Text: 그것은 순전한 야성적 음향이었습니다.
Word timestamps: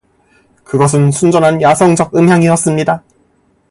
그것은 0.63 1.11
순전한 1.11 1.61
야성적 1.61 2.15
음향이었습니다. 2.15 3.03